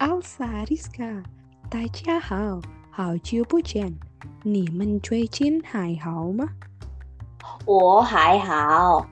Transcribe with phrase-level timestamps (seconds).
[0.00, 1.04] 奥萨迪斯卡，
[1.68, 2.58] 大家好，
[2.90, 3.94] 好久不见，
[4.42, 6.48] 你们最近还好吗？
[7.66, 9.06] 我还好，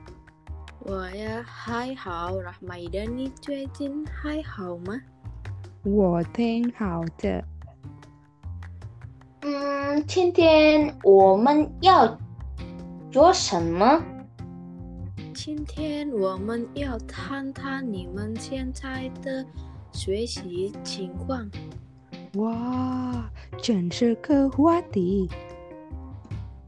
[0.79, 4.99] 我呀还好，Rahmaida，你最近还好吗？
[5.83, 7.43] 我挺好的。
[9.41, 12.17] 嗯，今天我们要
[13.11, 14.01] 做什么？
[15.35, 19.45] 今天我们要谈谈你们现在的
[19.91, 21.49] 学习情况。
[22.35, 23.29] 哇，
[23.61, 25.27] 真是个话题。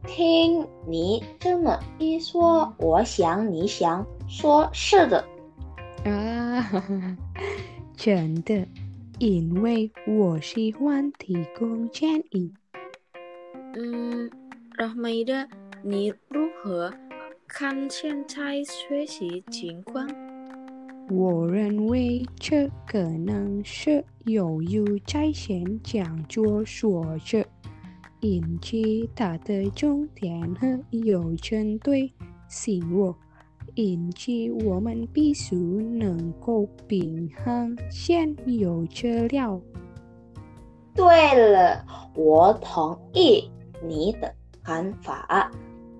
[0.08, 5.24] 听你这么一说，我想你想说是的。
[6.04, 7.18] 啊，
[7.96, 8.68] 真的，
[9.20, 12.52] 因为我喜欢提供建议。
[13.76, 14.30] 嗯
[14.78, 15.48] ，Rahmaida，
[15.84, 16.92] 你如何
[17.48, 20.10] 看现在学习情况？
[21.14, 27.46] 我认为这可能是由于在线讲座所致，
[28.22, 32.10] 引起它的重点和有针对
[32.48, 33.14] 性弱，
[33.76, 34.32] 因此
[34.66, 39.60] 我们必须能够平衡现有资料。
[40.96, 43.52] 对了，我同意
[43.86, 45.52] 你的看法，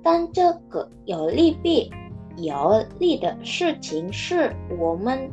[0.02, 1.92] 但这个有利弊。
[2.38, 5.30] 有利的事情是我们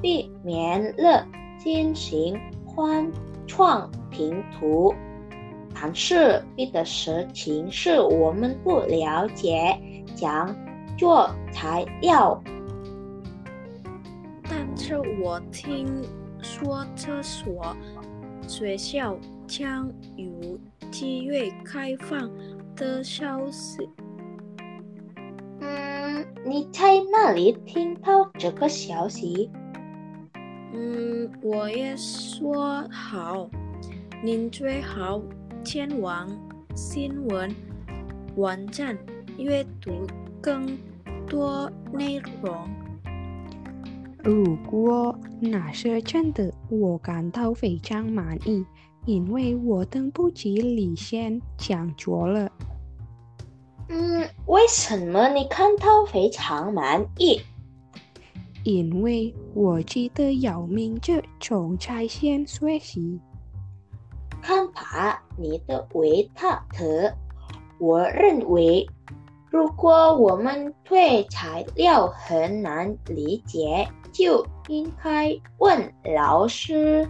[0.00, 1.26] 避免了
[1.58, 3.10] 进行换
[3.46, 4.94] 创拼图，
[5.74, 9.78] 但是弊的事情是我们不了解
[10.14, 10.54] 讲
[10.96, 12.40] 座材料。
[14.44, 16.02] 但是我听
[16.40, 17.76] 说这所
[18.46, 19.16] 学校
[19.46, 20.58] 将有
[20.90, 22.30] 机会开放
[22.76, 23.88] 的消息。
[26.18, 29.48] 嗯，你在哪里听到这个消息？
[30.74, 33.48] 嗯，我也说好，
[34.20, 35.22] 您最好
[35.62, 36.28] 前往
[36.74, 37.54] 新闻
[38.34, 38.98] 网站
[39.38, 39.92] 阅读
[40.40, 40.76] 更
[41.28, 42.68] 多内容。
[44.24, 48.66] 如果那是真的，我感到非常满意，
[49.06, 52.50] 因为我等不及离线讲座了。
[53.88, 57.40] 嗯，为什么你看到非常满意？
[58.64, 63.18] 因为我记得姚明这种在线学习。
[64.42, 67.12] 看吧，你的维塔特。
[67.78, 68.86] 我认为，
[69.50, 77.08] 如果我们对材料很难理解，就应该问老师。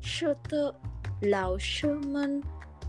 [0.00, 0.74] 是的，
[1.22, 2.40] 老师们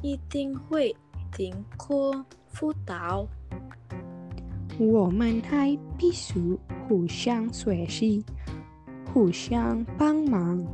[0.01, 0.95] 一定会
[1.31, 3.28] 听课辅导。
[4.78, 6.57] 我们还必须
[6.88, 8.23] 互相学习，
[9.13, 10.66] 互相帮忙。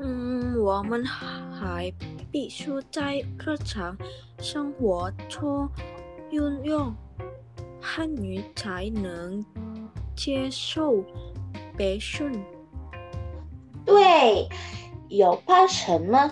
[0.00, 1.92] 嗯，我们还
[2.30, 3.96] 必须在日常
[4.38, 5.68] 生活中
[6.30, 6.92] 运用
[7.80, 9.44] 汉语，才能
[10.16, 11.04] 接受
[11.76, 12.32] 培训。
[13.84, 14.48] 对，
[15.08, 16.30] 有怕什么？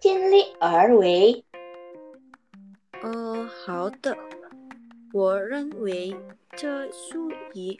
[0.00, 1.44] 尽力而为。
[3.02, 4.16] 呃，好的。
[5.12, 6.16] 我认为
[6.56, 7.76] 这属于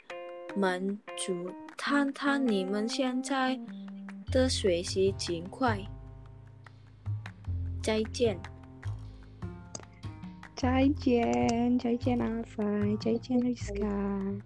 [0.55, 3.59] 满足谈谈你们现在
[4.31, 5.77] 的学习情况。
[7.83, 8.39] 再见。
[10.55, 14.41] 再见，再见阿凡，再见 Rizka。